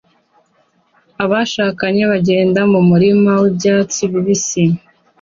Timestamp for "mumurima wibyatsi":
2.71-4.01